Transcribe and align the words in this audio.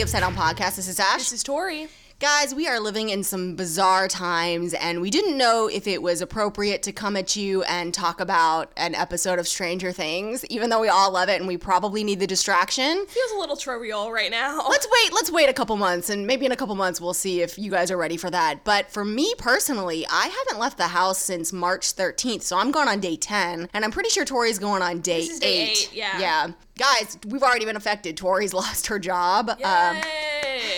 the 0.00 0.04
Upside 0.04 0.22
Down 0.22 0.34
Podcast. 0.34 0.76
This 0.76 0.88
is 0.88 0.98
Ash. 0.98 1.18
This 1.18 1.32
is 1.34 1.42
Tori. 1.42 1.86
Guys, 2.20 2.54
we 2.54 2.68
are 2.68 2.78
living 2.78 3.08
in 3.08 3.24
some 3.24 3.56
bizarre 3.56 4.06
times, 4.06 4.74
and 4.74 5.00
we 5.00 5.08
didn't 5.08 5.38
know 5.38 5.68
if 5.68 5.86
it 5.86 6.02
was 6.02 6.20
appropriate 6.20 6.82
to 6.82 6.92
come 6.92 7.16
at 7.16 7.34
you 7.34 7.62
and 7.62 7.94
talk 7.94 8.20
about 8.20 8.70
an 8.76 8.94
episode 8.94 9.38
of 9.38 9.48
Stranger 9.48 9.90
Things, 9.90 10.44
even 10.50 10.68
though 10.68 10.80
we 10.82 10.88
all 10.90 11.10
love 11.10 11.30
it 11.30 11.40
and 11.40 11.48
we 11.48 11.56
probably 11.56 12.04
need 12.04 12.20
the 12.20 12.26
distraction. 12.26 13.06
Feels 13.06 13.32
a 13.34 13.38
little 13.38 13.56
trivial 13.56 14.12
right 14.12 14.30
now. 14.30 14.68
Let's 14.68 14.86
wait, 14.92 15.14
let's 15.14 15.32
wait 15.32 15.48
a 15.48 15.54
couple 15.54 15.78
months, 15.78 16.10
and 16.10 16.26
maybe 16.26 16.44
in 16.44 16.52
a 16.52 16.56
couple 16.56 16.74
months 16.74 17.00
we'll 17.00 17.14
see 17.14 17.40
if 17.40 17.58
you 17.58 17.70
guys 17.70 17.90
are 17.90 17.96
ready 17.96 18.18
for 18.18 18.28
that. 18.28 18.64
But 18.64 18.90
for 18.90 19.02
me 19.02 19.32
personally, 19.38 20.04
I 20.10 20.26
haven't 20.26 20.60
left 20.60 20.76
the 20.76 20.88
house 20.88 21.16
since 21.16 21.54
March 21.54 21.94
13th, 21.96 22.42
so 22.42 22.58
I'm 22.58 22.70
going 22.70 22.86
on 22.88 23.00
day 23.00 23.16
10, 23.16 23.70
and 23.72 23.82
I'm 23.82 23.90
pretty 23.92 24.10
sure 24.10 24.26
Tori's 24.26 24.58
going 24.58 24.82
on 24.82 25.00
day, 25.00 25.20
This 25.20 25.30
is 25.30 25.40
day 25.40 25.62
8. 25.62 25.70
eight, 25.70 25.90
yeah. 25.94 26.18
Yeah. 26.18 26.50
Guys, 26.78 27.16
we've 27.26 27.42
already 27.42 27.64
been 27.64 27.76
affected. 27.76 28.18
Tori's 28.18 28.52
lost 28.62 28.88
her 28.88 28.98
job. 28.98 29.48
Um, 29.48 29.96
Yay. 29.96 30.02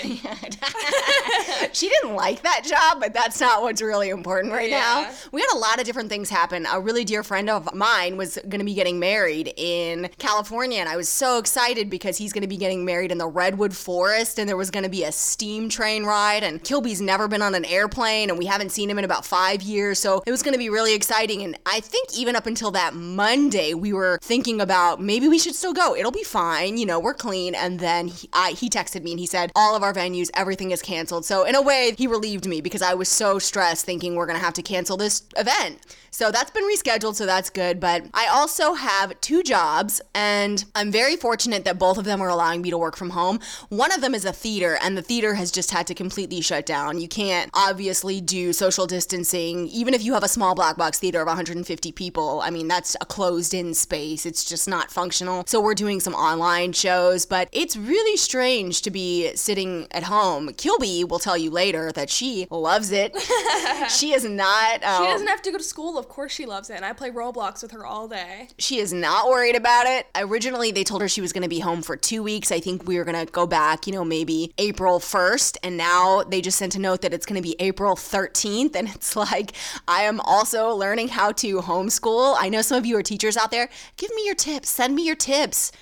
she 1.72 1.88
didn't 1.88 2.14
like 2.14 2.42
that 2.42 2.62
job, 2.64 3.00
but 3.00 3.14
that's 3.14 3.40
not 3.40 3.62
what's 3.62 3.80
really 3.82 4.10
important 4.10 4.52
right 4.52 4.70
now. 4.70 5.10
We 5.32 5.40
had 5.40 5.54
a 5.54 5.58
lot 5.58 5.78
of 5.78 5.84
different 5.84 6.08
things 6.08 6.30
happen. 6.30 6.66
A 6.72 6.80
really 6.80 7.04
dear 7.04 7.22
friend 7.22 7.48
of 7.48 7.72
mine 7.74 8.16
was 8.16 8.38
going 8.48 8.58
to 8.58 8.64
be 8.64 8.74
getting 8.74 8.98
married 8.98 9.52
in 9.56 10.10
California, 10.18 10.78
and 10.78 10.88
I 10.88 10.96
was 10.96 11.08
so 11.08 11.38
excited 11.38 11.90
because 11.90 12.18
he's 12.18 12.32
going 12.32 12.42
to 12.42 12.48
be 12.48 12.56
getting 12.56 12.84
married 12.84 13.12
in 13.12 13.18
the 13.18 13.26
Redwood 13.28 13.74
Forest, 13.74 14.38
and 14.38 14.48
there 14.48 14.56
was 14.56 14.70
going 14.70 14.84
to 14.84 14.90
be 14.90 15.04
a 15.04 15.12
steam 15.12 15.68
train 15.68 16.04
ride. 16.04 16.42
And 16.42 16.62
Kilby's 16.62 17.00
never 17.00 17.28
been 17.28 17.42
on 17.42 17.54
an 17.54 17.64
airplane, 17.64 18.30
and 18.30 18.38
we 18.38 18.46
haven't 18.46 18.70
seen 18.70 18.90
him 18.90 18.98
in 18.98 19.04
about 19.04 19.24
five 19.24 19.62
years, 19.62 19.98
so 19.98 20.22
it 20.26 20.30
was 20.30 20.42
going 20.42 20.54
to 20.54 20.58
be 20.58 20.68
really 20.68 20.94
exciting. 20.94 21.42
And 21.42 21.58
I 21.66 21.80
think 21.80 22.16
even 22.16 22.36
up 22.36 22.46
until 22.46 22.70
that 22.72 22.94
Monday, 22.94 23.74
we 23.74 23.92
were 23.92 24.18
thinking 24.22 24.60
about 24.60 25.00
maybe 25.00 25.28
we 25.28 25.38
should 25.38 25.54
still 25.54 25.72
go. 25.72 25.94
It'll 25.94 26.10
be 26.10 26.24
fine, 26.24 26.76
you 26.78 26.86
know, 26.86 26.98
we're 26.98 27.14
clean. 27.14 27.54
And 27.54 27.78
then 27.80 28.08
he, 28.08 28.28
I, 28.32 28.52
he 28.52 28.68
texted 28.68 29.02
me 29.02 29.12
and 29.12 29.20
he 29.20 29.26
said 29.26 29.52
all 29.54 29.76
of 29.76 29.82
our 29.82 29.91
venues, 29.92 30.30
everything 30.34 30.70
is 30.70 30.82
canceled. 30.82 31.24
So 31.24 31.44
in 31.44 31.54
a 31.54 31.62
way, 31.62 31.94
he 31.96 32.06
relieved 32.06 32.46
me 32.46 32.60
because 32.60 32.82
I 32.82 32.94
was 32.94 33.08
so 33.08 33.38
stressed 33.38 33.84
thinking 33.84 34.14
we're 34.14 34.26
gonna 34.26 34.38
have 34.38 34.54
to 34.54 34.62
cancel 34.62 34.96
this 34.96 35.22
event. 35.36 35.78
So 36.14 36.30
that's 36.30 36.50
been 36.50 36.64
rescheduled, 36.64 37.14
so 37.14 37.24
that's 37.24 37.48
good. 37.48 37.80
But 37.80 38.04
I 38.12 38.26
also 38.26 38.74
have 38.74 39.18
two 39.22 39.42
jobs, 39.42 40.02
and 40.14 40.62
I'm 40.74 40.92
very 40.92 41.16
fortunate 41.16 41.64
that 41.64 41.78
both 41.78 41.96
of 41.96 42.04
them 42.04 42.20
are 42.20 42.28
allowing 42.28 42.60
me 42.60 42.68
to 42.68 42.76
work 42.76 42.98
from 42.98 43.10
home. 43.10 43.40
One 43.70 43.90
of 43.90 44.02
them 44.02 44.14
is 44.14 44.26
a 44.26 44.32
theater, 44.32 44.76
and 44.82 44.94
the 44.94 45.00
theater 45.00 45.32
has 45.34 45.50
just 45.50 45.70
had 45.70 45.86
to 45.86 45.94
completely 45.94 46.42
shut 46.42 46.66
down. 46.66 47.00
You 47.00 47.08
can't 47.08 47.50
obviously 47.54 48.20
do 48.20 48.52
social 48.52 48.86
distancing, 48.86 49.68
even 49.68 49.94
if 49.94 50.04
you 50.04 50.12
have 50.12 50.22
a 50.22 50.28
small 50.28 50.54
black 50.54 50.76
box 50.76 50.98
theater 50.98 51.22
of 51.22 51.28
150 51.28 51.92
people. 51.92 52.42
I 52.42 52.50
mean, 52.50 52.68
that's 52.68 52.94
a 53.00 53.06
closed 53.06 53.54
in 53.54 53.72
space, 53.72 54.26
it's 54.26 54.44
just 54.44 54.68
not 54.68 54.90
functional. 54.90 55.44
So 55.46 55.62
we're 55.62 55.74
doing 55.74 55.98
some 55.98 56.14
online 56.14 56.74
shows, 56.74 57.24
but 57.24 57.48
it's 57.52 57.74
really 57.74 58.18
strange 58.18 58.82
to 58.82 58.90
be 58.90 59.34
sitting 59.34 59.81
at 59.90 60.04
home. 60.04 60.52
Kilby 60.54 61.04
will 61.04 61.18
tell 61.18 61.36
you 61.36 61.50
later 61.50 61.92
that 61.92 62.10
she 62.10 62.46
loves 62.50 62.92
it. 62.92 63.14
she 63.90 64.12
is 64.12 64.24
not. 64.24 64.82
Um, 64.84 65.04
She 65.04 65.10
doesn't 65.12 65.26
have 65.26 65.42
to 65.42 65.50
go 65.52 65.58
to 65.58 65.64
school. 65.64 65.98
Of 65.98 66.08
course 66.08 66.32
she 66.32 66.46
loves 66.46 66.70
it. 66.70 66.76
And 66.76 66.84
I 66.84 66.92
play 66.92 67.10
Roblox 67.10 67.62
with 67.62 67.72
her 67.72 67.84
all 67.84 68.08
day. 68.08 68.48
she 68.58 68.78
is 68.78 68.92
not 68.92 69.28
worried 69.28 69.56
about 69.56 69.86
it. 69.86 70.06
Originally, 70.16 70.70
they 70.72 70.84
told 70.84 71.02
her 71.02 71.08
she 71.08 71.20
was 71.20 71.32
going 71.32 71.42
to 71.42 71.48
be 71.48 71.60
home 71.60 71.82
for 71.82 71.96
two 71.96 72.22
weeks. 72.22 72.52
I 72.52 72.60
think 72.60 72.86
we 72.86 72.96
were 72.98 73.04
going 73.04 73.26
to 73.26 73.30
go 73.30 73.46
back, 73.46 73.86
you 73.86 73.92
know, 73.92 74.04
maybe 74.04 74.52
April 74.58 74.98
1st. 74.98 75.56
And 75.62 75.76
now 75.76 76.22
they 76.22 76.40
just 76.40 76.58
sent 76.58 76.74
a 76.74 76.78
note 76.80 77.02
that 77.02 77.12
it's 77.12 77.26
going 77.26 77.40
to 77.40 77.46
be 77.46 77.56
April 77.58 77.94
13th. 77.96 78.74
And 78.76 78.88
it's 78.88 79.16
like, 79.16 79.52
I 79.88 80.02
am 80.02 80.20
also 80.20 80.70
learning 80.74 81.08
how 81.08 81.32
to 81.32 81.60
homeschool. 81.60 82.36
I 82.38 82.48
know 82.48 82.62
some 82.62 82.78
of 82.78 82.86
you 82.86 82.96
are 82.96 83.02
teachers 83.02 83.36
out 83.36 83.50
there. 83.50 83.68
Give 83.96 84.10
me 84.14 84.24
your 84.26 84.34
tips. 84.34 84.68
Send 84.70 84.94
me 84.94 85.04
your 85.06 85.16
tips. 85.16 85.72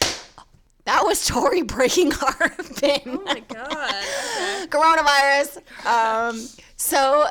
That 0.86 1.04
was 1.04 1.26
Tori 1.26 1.62
breaking 1.62 2.12
our 2.40 2.48
pin 2.76 3.00
Oh 3.06 3.22
my 3.24 3.40
god. 3.40 3.69
Coronavirus. 4.80 5.58
Um, 5.86 6.48
so 6.76 7.26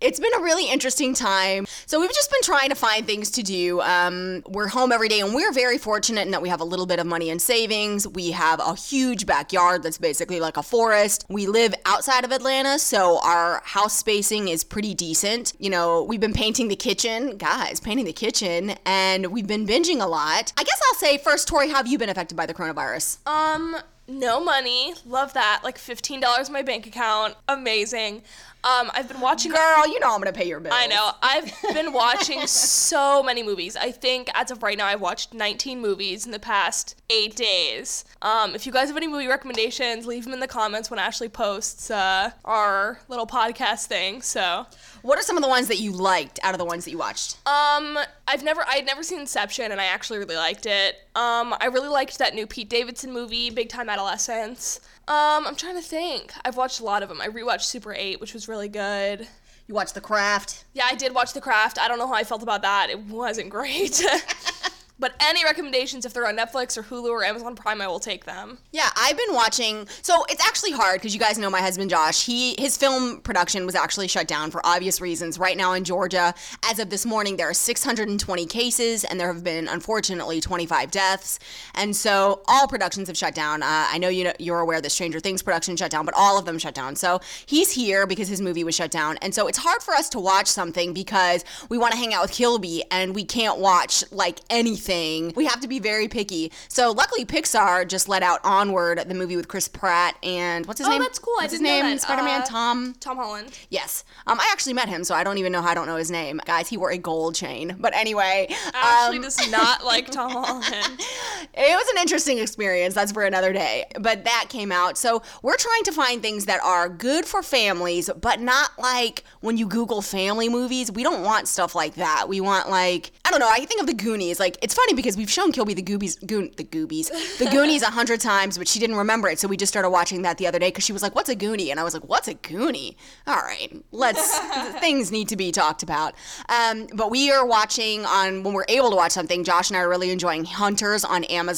it's 0.00 0.18
been 0.18 0.32
a 0.34 0.40
really 0.40 0.70
interesting 0.70 1.12
time. 1.12 1.66
So 1.86 2.00
we've 2.00 2.12
just 2.12 2.30
been 2.30 2.40
trying 2.42 2.70
to 2.70 2.74
find 2.74 3.06
things 3.06 3.30
to 3.32 3.42
do. 3.42 3.80
Um, 3.82 4.42
we're 4.48 4.68
home 4.68 4.92
every 4.92 5.08
day, 5.08 5.20
and 5.20 5.34
we're 5.34 5.52
very 5.52 5.76
fortunate 5.76 6.22
in 6.22 6.30
that 6.30 6.40
we 6.40 6.48
have 6.48 6.60
a 6.60 6.64
little 6.64 6.86
bit 6.86 6.98
of 6.98 7.06
money 7.06 7.28
in 7.28 7.38
savings. 7.38 8.08
We 8.08 8.30
have 8.30 8.60
a 8.60 8.74
huge 8.74 9.26
backyard 9.26 9.82
that's 9.82 9.98
basically 9.98 10.40
like 10.40 10.56
a 10.56 10.62
forest. 10.62 11.26
We 11.28 11.46
live 11.46 11.74
outside 11.84 12.24
of 12.24 12.32
Atlanta, 12.32 12.78
so 12.78 13.20
our 13.22 13.60
house 13.64 13.96
spacing 13.96 14.48
is 14.48 14.64
pretty 14.64 14.94
decent. 14.94 15.52
You 15.58 15.70
know, 15.70 16.02
we've 16.02 16.20
been 16.20 16.32
painting 16.32 16.68
the 16.68 16.76
kitchen, 16.76 17.36
guys, 17.36 17.78
painting 17.78 18.06
the 18.06 18.14
kitchen, 18.14 18.74
and 18.86 19.26
we've 19.26 19.46
been 19.46 19.66
binging 19.66 20.00
a 20.00 20.06
lot. 20.06 20.52
I 20.56 20.64
guess 20.64 20.80
I'll 20.88 20.98
say 20.98 21.18
first, 21.18 21.46
Tori, 21.46 21.68
how 21.68 21.76
have 21.76 21.86
you 21.86 21.98
been 21.98 22.08
affected 22.08 22.36
by 22.36 22.46
the 22.46 22.54
coronavirus? 22.54 23.26
Um, 23.26 23.76
no 24.10 24.42
money. 24.42 24.94
Love 25.06 25.32
that. 25.34 25.60
Like 25.62 25.78
$15 25.78 26.46
in 26.46 26.52
my 26.52 26.62
bank 26.62 26.86
account. 26.86 27.36
Amazing. 27.48 28.22
Um, 28.62 28.90
I've 28.94 29.08
been 29.08 29.20
watching 29.20 29.52
Girl, 29.52 29.86
you 29.88 29.98
know 30.00 30.12
I'm 30.12 30.20
gonna 30.20 30.32
pay 30.32 30.46
your 30.46 30.60
bills. 30.60 30.74
I 30.76 30.86
know. 30.86 31.12
I've 31.22 31.50
been 31.74 31.92
watching 31.92 32.46
so 32.46 33.22
many 33.22 33.42
movies. 33.42 33.76
I 33.76 33.90
think 33.90 34.28
as 34.34 34.50
of 34.50 34.62
right 34.62 34.76
now, 34.76 34.86
I've 34.86 35.00
watched 35.00 35.32
19 35.32 35.80
movies 35.80 36.26
in 36.26 36.32
the 36.32 36.38
past 36.38 37.00
eight 37.08 37.34
days. 37.36 38.04
Um, 38.22 38.54
if 38.54 38.66
you 38.66 38.72
guys 38.72 38.88
have 38.88 38.96
any 38.96 39.06
movie 39.08 39.26
recommendations, 39.28 40.06
leave 40.06 40.24
them 40.24 40.34
in 40.34 40.40
the 40.40 40.46
comments 40.46 40.90
when 40.90 40.98
Ashley 40.98 41.28
posts 41.30 41.90
uh, 41.90 42.30
our 42.44 43.00
little 43.08 43.26
podcast 43.26 43.86
thing. 43.86 44.20
So, 44.22 44.66
What 45.02 45.18
are 45.18 45.22
some 45.22 45.36
of 45.38 45.42
the 45.42 45.48
ones 45.48 45.68
that 45.68 45.78
you 45.78 45.92
liked 45.92 46.38
out 46.42 46.52
of 46.54 46.58
the 46.58 46.64
ones 46.66 46.84
that 46.84 46.90
you 46.90 46.98
watched? 46.98 47.38
um, 47.46 47.98
I've 48.28 48.44
never, 48.44 48.60
I 48.68 48.74
had 48.76 48.86
never 48.86 49.02
seen 49.02 49.20
Inception, 49.20 49.72
and 49.72 49.80
I 49.80 49.86
actually 49.86 50.18
really 50.18 50.36
liked 50.36 50.66
it. 50.66 50.96
Um, 51.16 51.54
I 51.60 51.66
really 51.72 51.88
liked 51.88 52.18
that 52.18 52.34
new 52.34 52.46
Pete 52.46 52.68
Davidson 52.68 53.12
movie, 53.12 53.50
Big 53.50 53.68
Time 53.70 53.88
Adolescence. 53.88 54.80
Um, 55.08 55.46
I'm 55.46 55.56
trying 55.56 55.76
to 55.76 55.82
think. 55.82 56.32
I've 56.44 56.56
watched 56.56 56.80
a 56.80 56.84
lot 56.84 57.02
of 57.02 57.08
them. 57.08 57.20
I 57.20 57.28
rewatched 57.28 57.62
Super 57.62 57.92
8, 57.92 58.20
which 58.20 58.32
was 58.34 58.48
really 58.48 58.68
good. 58.68 59.26
You 59.66 59.74
watched 59.74 59.94
The 59.94 60.00
Craft. 60.00 60.64
Yeah, 60.72 60.84
I 60.86 60.94
did 60.94 61.14
watch 61.14 61.32
The 61.32 61.40
Craft. 61.40 61.78
I 61.78 61.88
don't 61.88 61.98
know 61.98 62.06
how 62.06 62.14
I 62.14 62.24
felt 62.24 62.42
about 62.42 62.62
that. 62.62 62.88
It 62.90 63.00
wasn't 63.00 63.50
great. 63.50 64.02
but 65.00 65.14
any 65.18 65.42
recommendations, 65.44 66.04
if 66.04 66.12
they're 66.12 66.28
on 66.28 66.36
Netflix 66.36 66.76
or 66.76 66.82
Hulu 66.82 67.08
or 67.08 67.24
Amazon 67.24 67.56
Prime, 67.56 67.80
I 67.80 67.88
will 67.88 67.98
take 67.98 68.26
them. 68.26 68.58
Yeah, 68.70 68.90
I've 68.96 69.16
been 69.16 69.34
watching. 69.34 69.88
So 70.02 70.24
it's 70.28 70.46
actually 70.46 70.72
hard 70.72 71.00
because 71.00 71.14
you 71.14 71.20
guys 71.20 71.38
know 71.38 71.48
my 71.48 71.60
husband 71.60 71.88
Josh. 71.88 72.26
He 72.26 72.54
his 72.58 72.76
film 72.76 73.20
production 73.22 73.64
was 73.64 73.74
actually 73.74 74.08
shut 74.08 74.28
down 74.28 74.50
for 74.50 74.64
obvious 74.64 75.00
reasons. 75.00 75.38
Right 75.38 75.56
now 75.56 75.72
in 75.72 75.84
Georgia, 75.84 76.34
as 76.70 76.78
of 76.78 76.90
this 76.90 77.06
morning, 77.06 77.38
there 77.38 77.48
are 77.48 77.54
620 77.54 78.46
cases, 78.46 79.04
and 79.04 79.18
there 79.18 79.32
have 79.32 79.42
been 79.42 79.68
unfortunately 79.68 80.40
25 80.40 80.90
deaths. 80.90 81.38
And 81.74 81.96
so 81.96 82.42
all 82.46 82.68
productions 82.68 83.08
have 83.08 83.16
shut 83.16 83.34
down. 83.34 83.62
Uh, 83.62 83.86
I 83.90 83.96
know 83.96 84.10
you 84.10 84.24
know, 84.24 84.34
you're 84.38 84.60
aware 84.60 84.82
that 84.82 84.90
Stranger 84.90 85.18
Things 85.18 85.42
production 85.42 85.76
shut 85.76 85.90
down, 85.90 86.04
but 86.04 86.14
all 86.14 86.38
of 86.38 86.44
them 86.44 86.58
shut 86.58 86.74
down. 86.74 86.94
So 86.94 87.20
he's 87.46 87.72
here 87.72 88.06
because 88.06 88.28
his 88.28 88.42
movie 88.42 88.64
was 88.64 88.74
shut 88.74 88.90
down, 88.90 89.16
and 89.22 89.34
so 89.34 89.46
it's 89.46 89.58
hard 89.58 89.82
for 89.82 89.94
us 89.94 90.10
to 90.10 90.20
watch 90.20 90.46
something 90.46 90.92
because 90.92 91.42
we 91.70 91.78
want 91.78 91.92
to 91.92 91.98
hang 91.98 92.12
out 92.12 92.22
with 92.22 92.32
Kilby 92.32 92.82
and 92.90 93.14
we 93.14 93.24
can't 93.24 93.58
watch 93.58 94.04
like 94.12 94.40
anything. 94.50 94.89
We 95.36 95.46
have 95.46 95.60
to 95.60 95.68
be 95.68 95.78
very 95.78 96.08
picky. 96.08 96.50
So 96.68 96.90
luckily, 96.90 97.24
Pixar 97.24 97.86
just 97.86 98.08
let 98.08 98.22
out 98.22 98.40
Onward, 98.44 99.04
the 99.08 99.14
movie 99.14 99.36
with 99.36 99.48
Chris 99.48 99.68
Pratt 99.68 100.16
and 100.22 100.66
what's 100.66 100.78
his 100.78 100.86
Oh, 100.88 100.90
name? 100.90 101.00
Oh, 101.00 101.04
that's 101.04 101.18
cool. 101.18 101.34
I 101.38 101.44
What's 101.44 101.52
his 101.52 101.60
name? 101.60 101.98
Spider-Man 101.98 102.42
Uh, 102.42 102.46
Tom. 102.46 102.94
Tom 103.00 103.16
Holland. 103.16 103.56
Yes. 103.68 104.04
Um, 104.26 104.40
I 104.40 104.48
actually 104.52 104.72
met 104.72 104.88
him, 104.88 105.04
so 105.04 105.14
I 105.14 105.22
don't 105.24 105.38
even 105.38 105.52
know 105.52 105.62
how 105.62 105.70
I 105.70 105.74
don't 105.74 105.86
know 105.86 105.96
his 105.96 106.10
name. 106.10 106.40
Guys, 106.44 106.68
he 106.68 106.76
wore 106.76 106.90
a 106.90 106.98
gold 106.98 107.34
chain. 107.34 107.76
But 107.78 107.94
anyway, 107.94 108.48
Ashley 108.74 109.16
um, 109.18 109.22
does 109.22 109.50
not 109.50 109.84
like 109.84 110.10
Tom 110.10 110.30
Holland. 110.32 110.64
it 111.62 111.74
was 111.74 111.88
an 111.90 112.00
interesting 112.00 112.38
experience. 112.38 112.94
That's 112.94 113.12
for 113.12 113.22
another 113.22 113.52
day. 113.52 113.84
But 114.00 114.24
that 114.24 114.46
came 114.48 114.72
out. 114.72 114.96
So 114.96 115.22
we're 115.42 115.58
trying 115.58 115.84
to 115.84 115.92
find 115.92 116.22
things 116.22 116.46
that 116.46 116.62
are 116.62 116.88
good 116.88 117.26
for 117.26 117.42
families, 117.42 118.08
but 118.18 118.40
not 118.40 118.70
like 118.78 119.24
when 119.40 119.58
you 119.58 119.66
Google 119.66 120.00
family 120.00 120.48
movies. 120.48 120.90
We 120.90 121.02
don't 121.02 121.22
want 121.22 121.48
stuff 121.48 121.74
like 121.74 121.96
that. 121.96 122.28
We 122.28 122.40
want 122.40 122.70
like 122.70 123.12
I 123.26 123.30
don't 123.30 123.40
know. 123.40 123.48
I 123.50 123.66
think 123.66 123.82
of 123.82 123.86
the 123.86 123.94
Goonies. 123.94 124.40
Like 124.40 124.56
it's 124.62 124.72
funny 124.72 124.94
because 124.94 125.18
we've 125.18 125.30
shown 125.30 125.52
Kilby 125.52 125.74
the 125.74 125.82
Goobies, 125.82 126.26
Goon, 126.26 126.50
the 126.56 126.64
Goobies, 126.64 127.10
the 127.38 127.44
Goonies 127.50 127.82
a 127.82 127.90
hundred 127.90 128.20
times, 128.20 128.56
but 128.56 128.66
she 128.66 128.78
didn't 128.78 128.96
remember 128.96 129.28
it. 129.28 129.38
So 129.38 129.46
we 129.46 129.58
just 129.58 129.70
started 129.70 129.90
watching 129.90 130.22
that 130.22 130.38
the 130.38 130.46
other 130.46 130.58
day 130.58 130.68
because 130.68 130.84
she 130.84 130.94
was 130.94 131.02
like, 131.02 131.14
"What's 131.14 131.28
a 131.28 131.36
Goonie?" 131.36 131.70
And 131.70 131.78
I 131.78 131.84
was 131.84 131.92
like, 131.92 132.04
"What's 132.04 132.28
a 132.28 132.34
Goonie?" 132.34 132.96
All 133.26 133.36
right, 133.36 133.70
let's 133.92 134.38
things 134.80 135.12
need 135.12 135.28
to 135.28 135.36
be 135.36 135.52
talked 135.52 135.82
about. 135.82 136.14
Um, 136.48 136.86
but 136.94 137.10
we 137.10 137.30
are 137.30 137.44
watching 137.44 138.06
on 138.06 138.44
when 138.44 138.54
we're 138.54 138.64
able 138.68 138.88
to 138.90 138.96
watch 138.96 139.12
something. 139.12 139.44
Josh 139.44 139.68
and 139.68 139.76
I 139.76 139.80
are 139.80 139.88
really 139.90 140.10
enjoying 140.10 140.46
Hunters 140.46 141.04
on 141.04 141.24
Amazon 141.24 141.49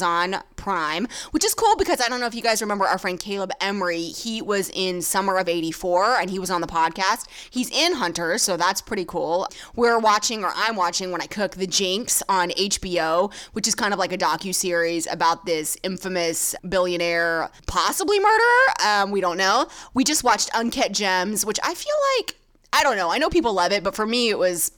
Prime, 0.56 1.08
which 1.32 1.44
is 1.44 1.54
cool 1.54 1.76
because 1.76 2.00
I 2.00 2.08
don't 2.08 2.20
know 2.20 2.26
if 2.26 2.34
you 2.34 2.40
guys 2.42 2.62
remember 2.62 2.86
our 2.86 2.98
friend 2.98 3.18
Caleb 3.18 3.50
Emery. 3.60 4.04
He 4.04 4.40
was 4.40 4.70
in 4.72 5.02
Summer 5.02 5.36
of 5.36 5.48
'84 5.48 6.20
and 6.20 6.30
he 6.30 6.38
was 6.38 6.50
on 6.50 6.60
the 6.60 6.66
podcast. 6.66 7.26
He's 7.50 7.68
in 7.70 7.94
Hunters, 7.94 8.42
so 8.42 8.56
that's 8.56 8.80
pretty 8.80 9.04
cool. 9.04 9.48
We're 9.74 9.98
watching, 9.98 10.44
or 10.44 10.52
I'm 10.54 10.76
watching 10.76 11.10
when 11.10 11.20
I 11.20 11.26
cook, 11.26 11.56
The 11.56 11.66
Jinx 11.66 12.22
on 12.28 12.50
HBO, 12.50 13.32
which 13.52 13.66
is 13.66 13.74
kind 13.74 13.92
of 13.92 13.98
like 13.98 14.12
a 14.12 14.18
docu 14.18 14.54
series 14.54 15.06
about 15.08 15.46
this 15.46 15.76
infamous 15.82 16.54
billionaire, 16.68 17.50
possibly 17.66 18.18
murderer. 18.20 18.86
Um, 18.86 19.10
we 19.10 19.20
don't 19.20 19.36
know. 19.36 19.66
We 19.94 20.04
just 20.04 20.22
watched 20.22 20.48
Uncut 20.54 20.92
Gems, 20.92 21.44
which 21.44 21.58
I 21.64 21.74
feel 21.74 21.94
like 22.18 22.36
I 22.72 22.82
don't 22.82 22.96
know. 22.96 23.10
I 23.10 23.18
know 23.18 23.28
people 23.28 23.52
love 23.52 23.72
it, 23.72 23.82
but 23.82 23.94
for 23.94 24.06
me, 24.06 24.30
it 24.30 24.38
was 24.38 24.72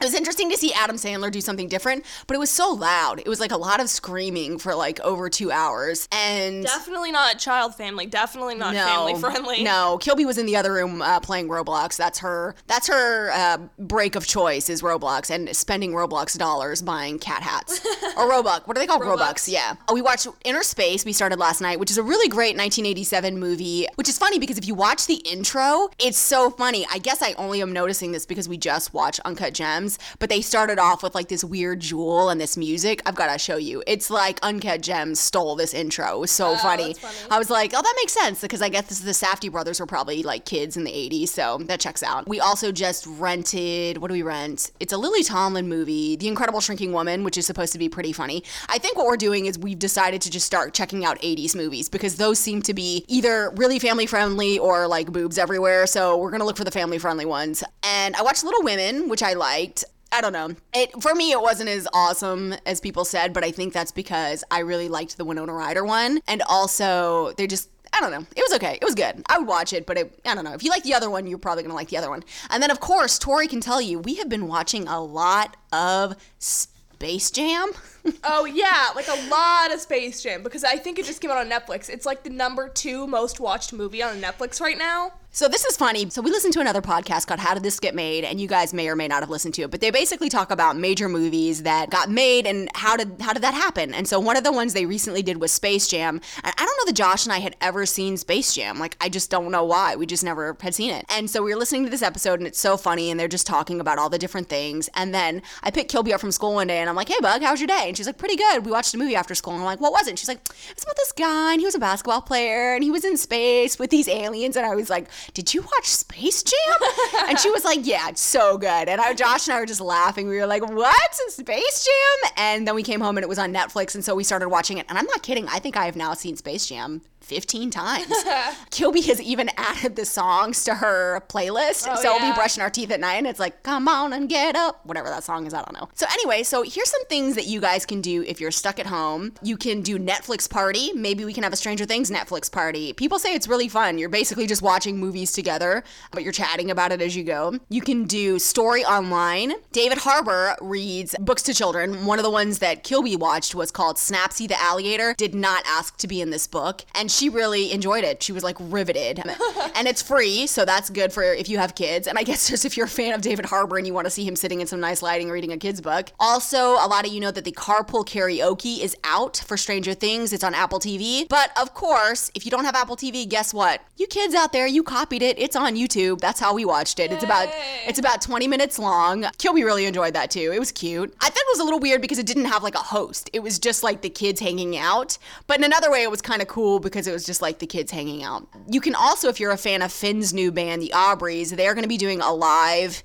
It 0.00 0.04
was 0.04 0.14
interesting 0.14 0.48
to 0.50 0.56
see 0.56 0.72
Adam 0.72 0.96
Sandler 0.96 1.30
do 1.30 1.40
something 1.40 1.68
different, 1.68 2.06
but 2.26 2.34
it 2.34 2.38
was 2.38 2.48
so 2.48 2.72
loud. 2.72 3.20
It 3.20 3.28
was 3.28 3.38
like 3.38 3.52
a 3.52 3.56
lot 3.56 3.80
of 3.80 3.90
screaming 3.90 4.58
for 4.58 4.74
like 4.74 4.98
over 5.00 5.28
two 5.28 5.50
hours. 5.52 6.08
And 6.10 6.64
Definitely 6.64 7.12
not 7.12 7.38
child 7.38 7.74
family. 7.74 8.06
Definitely 8.06 8.54
not 8.54 8.74
no, 8.74 8.86
family 8.86 9.14
friendly. 9.20 9.62
No, 9.62 9.98
Kilby 10.00 10.24
was 10.24 10.38
in 10.38 10.46
the 10.46 10.56
other 10.56 10.72
room 10.72 11.02
uh, 11.02 11.20
playing 11.20 11.48
Roblox. 11.48 11.96
That's 11.96 12.20
her. 12.20 12.54
That's 12.66 12.88
her 12.88 13.30
uh, 13.30 13.58
break 13.78 14.14
of 14.14 14.26
choice 14.26 14.70
is 14.70 14.80
Roblox 14.82 15.30
and 15.30 15.54
spending 15.54 15.92
Roblox 15.92 16.38
dollars 16.38 16.80
buying 16.80 17.18
cat 17.18 17.42
hats 17.42 17.80
or 18.16 18.30
Robux. 18.30 18.66
What 18.66 18.76
are 18.76 18.80
they 18.80 18.86
called? 18.86 19.02
Robux. 19.02 19.18
Robux. 19.18 19.52
Yeah. 19.52 19.74
Oh, 19.88 19.94
we 19.94 20.02
watched 20.02 20.26
Innerspace. 20.44 21.04
We 21.04 21.12
started 21.12 21.38
last 21.38 21.60
night, 21.60 21.78
which 21.78 21.90
is 21.90 21.98
a 21.98 22.02
really 22.02 22.28
great 22.28 22.56
1987 22.56 23.38
movie. 23.38 23.86
Which 23.96 24.08
is 24.08 24.16
funny 24.16 24.38
because 24.38 24.56
if 24.56 24.66
you 24.66 24.74
watch 24.74 25.06
the 25.06 25.16
intro, 25.16 25.88
it's 25.98 26.18
so 26.18 26.50
funny. 26.50 26.86
I 26.90 26.98
guess 26.98 27.22
I 27.22 27.34
only 27.34 27.60
am 27.60 27.72
noticing 27.72 28.12
this 28.12 28.24
because 28.26 28.48
we 28.48 28.56
just 28.56 28.94
watched 28.94 29.20
Uncut 29.24 29.52
Gems, 29.52 29.89
but 30.18 30.28
they 30.28 30.40
started 30.40 30.78
off 30.78 31.02
with 31.02 31.14
like 31.14 31.28
this 31.28 31.44
weird 31.44 31.80
jewel 31.80 32.28
and 32.28 32.40
this 32.40 32.56
music. 32.56 33.02
I've 33.06 33.14
got 33.14 33.32
to 33.32 33.38
show 33.38 33.56
you. 33.56 33.82
It's 33.86 34.10
like 34.10 34.38
Uncut 34.42 34.82
Gems 34.82 35.20
stole 35.20 35.56
this 35.56 35.74
intro. 35.74 36.16
It 36.16 36.20
was 36.20 36.30
so 36.30 36.52
oh, 36.52 36.56
funny. 36.56 36.94
that's 36.94 36.98
funny. 36.98 37.30
I 37.30 37.38
was 37.38 37.50
like, 37.50 37.72
oh, 37.74 37.82
that 37.82 37.94
makes 37.96 38.12
sense 38.12 38.40
because 38.40 38.62
I 38.62 38.68
guess 38.68 38.88
this, 38.88 39.00
the 39.00 39.12
Safdie 39.12 39.50
brothers 39.50 39.80
were 39.80 39.86
probably 39.86 40.22
like 40.22 40.44
kids 40.44 40.76
in 40.76 40.84
the 40.84 40.90
80s, 40.90 41.28
so 41.28 41.58
that 41.62 41.80
checks 41.80 42.02
out. 42.02 42.28
We 42.28 42.40
also 42.40 42.72
just 42.72 43.06
rented, 43.06 43.98
what 43.98 44.08
do 44.08 44.14
we 44.14 44.22
rent? 44.22 44.72
It's 44.80 44.92
a 44.92 44.98
Lily 44.98 45.22
Tomlin 45.22 45.68
movie, 45.68 46.16
The 46.16 46.28
Incredible 46.28 46.60
Shrinking 46.60 46.92
Woman, 46.92 47.24
which 47.24 47.38
is 47.38 47.46
supposed 47.46 47.72
to 47.72 47.78
be 47.78 47.88
pretty 47.88 48.12
funny. 48.12 48.42
I 48.68 48.78
think 48.78 48.96
what 48.96 49.06
we're 49.06 49.16
doing 49.16 49.46
is 49.46 49.58
we've 49.58 49.78
decided 49.78 50.20
to 50.22 50.30
just 50.30 50.46
start 50.46 50.74
checking 50.74 51.04
out 51.04 51.20
80s 51.20 51.54
movies 51.54 51.88
because 51.88 52.16
those 52.16 52.38
seem 52.38 52.62
to 52.62 52.74
be 52.74 53.04
either 53.08 53.50
really 53.56 53.78
family 53.78 54.06
friendly 54.06 54.58
or 54.58 54.86
like 54.86 55.12
boobs 55.12 55.38
everywhere, 55.38 55.86
so 55.86 56.16
we're 56.16 56.30
gonna 56.30 56.44
look 56.44 56.56
for 56.56 56.64
the 56.64 56.70
family 56.70 56.98
friendly 56.98 57.24
ones. 57.24 57.62
And 57.82 58.14
I 58.16 58.22
watched 58.22 58.44
Little 58.44 58.62
Women, 58.62 59.08
which 59.08 59.22
I 59.22 59.34
liked. 59.34 59.79
I 60.12 60.20
don't 60.20 60.32
know. 60.32 60.54
It 60.74 60.90
for 61.00 61.14
me 61.14 61.32
it 61.32 61.40
wasn't 61.40 61.68
as 61.68 61.86
awesome 61.92 62.54
as 62.66 62.80
people 62.80 63.04
said, 63.04 63.32
but 63.32 63.44
I 63.44 63.50
think 63.50 63.72
that's 63.72 63.92
because 63.92 64.42
I 64.50 64.60
really 64.60 64.88
liked 64.88 65.16
the 65.16 65.24
Winona 65.24 65.52
Ryder 65.52 65.84
one, 65.84 66.20
and 66.26 66.42
also 66.48 67.32
they 67.36 67.46
just 67.46 67.70
I 67.92 68.00
don't 68.00 68.12
know. 68.12 68.26
It 68.36 68.40
was 68.40 68.52
okay. 68.54 68.78
It 68.80 68.84
was 68.84 68.94
good. 68.94 69.22
I 69.28 69.38
would 69.38 69.48
watch 69.48 69.72
it, 69.72 69.86
but 69.86 69.98
it, 69.98 70.20
I 70.24 70.34
don't 70.34 70.44
know. 70.44 70.54
If 70.54 70.62
you 70.62 70.70
like 70.70 70.84
the 70.84 70.94
other 70.94 71.10
one, 71.10 71.26
you're 71.26 71.38
probably 71.38 71.62
gonna 71.62 71.74
like 71.74 71.88
the 71.88 71.96
other 71.96 72.10
one. 72.10 72.24
And 72.48 72.62
then 72.62 72.70
of 72.70 72.80
course, 72.80 73.18
Tori 73.18 73.46
can 73.46 73.60
tell 73.60 73.80
you 73.80 73.98
we 73.98 74.14
have 74.16 74.28
been 74.28 74.46
watching 74.46 74.88
a 74.88 75.02
lot 75.02 75.56
of 75.72 76.16
Space 76.38 77.30
Jam. 77.30 77.72
Oh 78.24 78.44
yeah, 78.44 78.88
like 78.94 79.08
a 79.08 79.28
lot 79.28 79.72
of 79.72 79.80
Space 79.80 80.22
Jam 80.22 80.42
because 80.42 80.64
I 80.64 80.76
think 80.76 80.98
it 80.98 81.06
just 81.06 81.20
came 81.20 81.30
out 81.30 81.38
on 81.38 81.50
Netflix. 81.50 81.88
It's 81.88 82.06
like 82.06 82.22
the 82.22 82.30
number 82.30 82.68
two 82.68 83.06
most 83.06 83.40
watched 83.40 83.72
movie 83.72 84.02
on 84.02 84.20
Netflix 84.20 84.60
right 84.60 84.78
now. 84.78 85.12
So 85.32 85.46
this 85.46 85.64
is 85.64 85.76
funny. 85.76 86.10
So 86.10 86.22
we 86.22 86.32
listened 86.32 86.54
to 86.54 86.60
another 86.60 86.82
podcast 86.82 87.28
called 87.28 87.38
How 87.38 87.54
Did 87.54 87.62
This 87.62 87.78
Get 87.78 87.94
Made, 87.94 88.24
and 88.24 88.40
you 88.40 88.48
guys 88.48 88.74
may 88.74 88.88
or 88.88 88.96
may 88.96 89.06
not 89.06 89.20
have 89.20 89.30
listened 89.30 89.54
to 89.54 89.62
it, 89.62 89.70
but 89.70 89.80
they 89.80 89.92
basically 89.92 90.28
talk 90.28 90.50
about 90.50 90.76
major 90.76 91.08
movies 91.08 91.62
that 91.62 91.88
got 91.88 92.10
made 92.10 92.48
and 92.48 92.68
how 92.74 92.96
did 92.96 93.14
how 93.20 93.32
did 93.32 93.42
that 93.42 93.54
happen. 93.54 93.94
And 93.94 94.08
so 94.08 94.18
one 94.18 94.36
of 94.36 94.42
the 94.42 94.50
ones 94.50 94.72
they 94.72 94.86
recently 94.86 95.22
did 95.22 95.40
was 95.40 95.52
Space 95.52 95.86
Jam. 95.86 96.20
And 96.42 96.52
I 96.58 96.66
don't 96.66 96.76
know 96.78 96.86
that 96.86 96.96
Josh 96.96 97.26
and 97.26 97.32
I 97.32 97.38
had 97.38 97.54
ever 97.60 97.86
seen 97.86 98.16
Space 98.16 98.52
Jam. 98.56 98.80
Like 98.80 98.96
I 99.00 99.08
just 99.08 99.30
don't 99.30 99.52
know 99.52 99.64
why. 99.64 99.94
We 99.94 100.04
just 100.04 100.24
never 100.24 100.56
had 100.60 100.74
seen 100.74 100.90
it. 100.90 101.04
And 101.08 101.30
so 101.30 101.44
we 101.44 101.54
were 101.54 101.60
listening 101.60 101.84
to 101.84 101.90
this 101.90 102.02
episode, 102.02 102.40
and 102.40 102.46
it's 102.48 102.58
so 102.58 102.76
funny, 102.76 103.08
and 103.08 103.20
they're 103.20 103.28
just 103.28 103.46
talking 103.46 103.78
about 103.80 103.98
all 103.98 104.10
the 104.10 104.18
different 104.18 104.48
things. 104.48 104.88
And 104.94 105.14
then 105.14 105.42
I 105.62 105.70
picked 105.70 105.92
Kilby 105.92 106.12
up 106.12 106.20
from 106.20 106.32
school 106.32 106.54
one 106.54 106.66
day, 106.66 106.78
and 106.78 106.90
I'm 106.90 106.96
like, 106.96 107.08
"Hey, 107.08 107.20
Bug, 107.20 107.42
how's 107.42 107.60
your 107.60 107.68
day?" 107.68 107.89
And 107.90 107.96
she's 107.96 108.06
like, 108.06 108.18
"Pretty 108.18 108.36
good. 108.36 108.64
We 108.64 108.72
watched 108.72 108.94
a 108.94 108.98
movie 108.98 109.16
after 109.16 109.34
school." 109.34 109.52
And 109.52 109.60
I'm 109.62 109.66
like, 109.66 109.80
"What 109.80 109.92
was 109.92 110.06
it?" 110.06 110.10
And 110.10 110.18
she's 110.18 110.28
like, 110.28 110.40
"It's 110.70 110.82
about 110.82 110.96
this 110.96 111.12
guy, 111.12 111.52
and 111.52 111.60
he 111.60 111.66
was 111.66 111.74
a 111.74 111.78
basketball 111.78 112.22
player, 112.22 112.74
and 112.74 112.82
he 112.82 112.90
was 112.90 113.04
in 113.04 113.16
space 113.16 113.78
with 113.78 113.90
these 113.90 114.08
aliens." 114.08 114.56
And 114.56 114.64
I 114.64 114.74
was 114.74 114.88
like, 114.88 115.08
"Did 115.34 115.52
you 115.52 115.62
watch 115.62 115.86
Space 115.86 116.42
Jam?" 116.42 116.88
and 117.28 117.38
she 117.38 117.50
was 117.50 117.64
like, 117.64 117.80
"Yeah, 117.82 118.08
it's 118.08 118.20
so 118.20 118.56
good." 118.56 118.88
And 118.88 119.00
I, 119.00 119.12
Josh 119.14 119.46
and 119.48 119.56
I 119.56 119.60
were 119.60 119.66
just 119.66 119.80
laughing. 119.80 120.28
We 120.28 120.38
were 120.38 120.46
like, 120.46 120.68
"What? 120.68 121.14
Space 121.28 121.84
Jam?" 121.84 122.32
And 122.36 122.66
then 122.66 122.74
we 122.74 122.82
came 122.82 123.00
home 123.00 123.16
and 123.18 123.24
it 123.24 123.28
was 123.28 123.38
on 123.38 123.52
Netflix, 123.52 123.94
and 123.94 124.04
so 124.04 124.14
we 124.14 124.24
started 124.24 124.48
watching 124.48 124.78
it. 124.78 124.86
And 124.88 124.96
I'm 124.98 125.06
not 125.06 125.22
kidding. 125.22 125.46
I 125.48 125.58
think 125.58 125.76
I 125.76 125.84
have 125.86 125.96
now 125.96 126.14
seen 126.14 126.36
Space 126.36 126.66
Jam 126.66 127.02
15 127.20 127.70
times. 127.70 128.12
Kilby 128.70 129.02
has 129.02 129.20
even 129.20 129.50
added 129.56 129.96
the 129.96 130.04
songs 130.04 130.64
to 130.64 130.74
her 130.76 131.22
playlist. 131.28 131.86
Oh, 131.88 131.96
so 131.96 132.12
we'll 132.12 132.30
be 132.30 132.34
brushing 132.34 132.62
our 132.62 132.70
teeth 132.70 132.90
at 132.90 133.00
night 133.00 133.16
and 133.16 133.26
it's 133.26 133.40
like, 133.40 133.62
come 133.62 133.88
on 133.88 134.12
and 134.12 134.28
get 134.28 134.56
up. 134.56 134.84
Whatever 134.84 135.08
that 135.08 135.24
song 135.24 135.46
is, 135.46 135.54
I 135.54 135.62
don't 135.62 135.74
know. 135.74 135.88
So, 135.94 136.06
anyway, 136.12 136.42
so 136.42 136.62
here's 136.62 136.90
some 136.90 137.04
things 137.06 137.34
that 137.36 137.46
you 137.46 137.60
guys 137.60 137.86
can 137.86 138.00
do 138.00 138.22
if 138.22 138.40
you're 138.40 138.50
stuck 138.50 138.78
at 138.78 138.86
home. 138.86 139.32
You 139.42 139.56
can 139.56 139.82
do 139.82 139.98
Netflix 139.98 140.48
party. 140.48 140.92
Maybe 140.92 141.24
we 141.24 141.32
can 141.32 141.42
have 141.42 141.52
a 141.52 141.56
Stranger 141.56 141.84
Things 141.84 142.10
Netflix 142.10 142.50
party. 142.50 142.92
People 142.92 143.18
say 143.18 143.34
it's 143.34 143.48
really 143.48 143.68
fun. 143.68 143.98
You're 143.98 144.08
basically 144.08 144.46
just 144.46 144.62
watching 144.62 144.98
movies 144.98 145.32
together, 145.32 145.84
but 146.12 146.22
you're 146.22 146.32
chatting 146.32 146.70
about 146.70 146.92
it 146.92 147.00
as 147.00 147.16
you 147.16 147.24
go. 147.24 147.58
You 147.68 147.82
can 147.82 148.04
do 148.04 148.38
story 148.38 148.84
online. 148.84 149.52
David 149.72 149.98
Harbour 149.98 150.56
reads 150.60 151.14
books 151.20 151.42
to 151.44 151.54
children. 151.54 152.06
One 152.06 152.18
of 152.18 152.24
the 152.24 152.30
ones 152.30 152.58
that 152.58 152.82
Kilby 152.82 153.16
watched 153.16 153.54
was 153.54 153.70
called 153.70 153.96
Snappsy 153.96 154.48
the 154.48 154.60
Alligator. 154.60 155.14
Did 155.16 155.34
not 155.34 155.62
ask 155.66 155.96
to 155.98 156.08
be 156.08 156.20
in 156.20 156.30
this 156.30 156.46
book, 156.46 156.84
and 156.94 157.09
she 157.10 157.28
really 157.28 157.72
enjoyed 157.72 158.04
it. 158.04 158.22
She 158.22 158.32
was 158.32 158.42
like 158.44 158.56
riveted. 158.58 159.18
and 159.74 159.88
it's 159.88 160.02
free, 160.02 160.46
so 160.46 160.64
that's 160.64 160.90
good 160.90 161.12
for 161.12 161.22
if 161.22 161.48
you 161.48 161.58
have 161.58 161.74
kids. 161.74 162.06
And 162.06 162.18
I 162.18 162.22
guess 162.22 162.48
just 162.50 162.64
if 162.64 162.76
you're 162.76 162.86
a 162.86 162.88
fan 162.88 163.14
of 163.14 163.20
David 163.20 163.46
Harbour 163.46 163.78
and 163.78 163.86
you 163.86 163.94
want 163.94 164.06
to 164.06 164.10
see 164.10 164.24
him 164.24 164.36
sitting 164.36 164.60
in 164.60 164.66
some 164.66 164.80
nice 164.80 165.02
lighting 165.02 165.30
reading 165.30 165.52
a 165.52 165.56
kid's 165.56 165.80
book. 165.80 166.12
Also, 166.18 166.58
a 166.58 166.88
lot 166.88 167.06
of 167.06 167.12
you 167.12 167.20
know 167.20 167.30
that 167.30 167.44
the 167.44 167.52
carpool 167.52 168.06
karaoke 168.06 168.80
is 168.80 168.96
out 169.04 169.36
for 169.46 169.56
Stranger 169.56 169.94
Things. 169.94 170.32
It's 170.32 170.44
on 170.44 170.54
Apple 170.54 170.80
TV. 170.80 171.28
But 171.28 171.50
of 171.60 171.74
course, 171.74 172.30
if 172.34 172.44
you 172.44 172.50
don't 172.50 172.64
have 172.64 172.74
Apple 172.74 172.96
TV, 172.96 173.28
guess 173.28 173.52
what? 173.52 173.80
You 173.96 174.06
kids 174.06 174.34
out 174.34 174.52
there, 174.52 174.66
you 174.66 174.82
copied 174.82 175.22
it. 175.22 175.38
It's 175.38 175.56
on 175.56 175.74
YouTube. 175.74 176.20
That's 176.20 176.40
how 176.40 176.54
we 176.54 176.64
watched 176.64 176.98
it. 177.00 177.12
It's 177.12 177.24
about 177.24 177.48
it's 177.86 177.98
about 177.98 178.22
20 178.22 178.48
minutes 178.48 178.78
long. 178.78 179.26
Kilby 179.38 179.64
really 179.64 179.86
enjoyed 179.86 180.14
that 180.14 180.30
too. 180.30 180.52
It 180.52 180.58
was 180.58 180.72
cute. 180.72 181.14
I 181.20 181.26
thought 181.26 181.36
it 181.36 181.52
was 181.52 181.60
a 181.60 181.64
little 181.64 181.80
weird 181.80 182.00
because 182.00 182.18
it 182.18 182.26
didn't 182.26 182.46
have 182.46 182.62
like 182.62 182.74
a 182.74 182.78
host. 182.78 183.30
It 183.32 183.40
was 183.40 183.58
just 183.58 183.82
like 183.82 184.02
the 184.02 184.10
kids 184.10 184.40
hanging 184.40 184.76
out. 184.76 185.18
But 185.46 185.58
in 185.58 185.64
another 185.64 185.90
way, 185.90 186.02
it 186.02 186.10
was 186.10 186.22
kind 186.22 186.42
of 186.42 186.48
cool 186.48 186.80
because 186.80 186.99
it 187.06 187.12
was 187.12 187.24
just 187.24 187.42
like 187.42 187.58
the 187.58 187.66
kids 187.66 187.90
hanging 187.90 188.22
out. 188.22 188.46
You 188.68 188.80
can 188.80 188.94
also, 188.94 189.28
if 189.28 189.40
you're 189.40 189.52
a 189.52 189.58
fan 189.58 189.82
of 189.82 189.92
Finn's 189.92 190.32
new 190.32 190.52
band, 190.52 190.82
the 190.82 190.92
Aubreys, 190.94 191.54
they're 191.56 191.74
going 191.74 191.84
to 191.84 191.88
be 191.88 191.98
doing 191.98 192.20
a 192.20 192.32
live. 192.32 193.02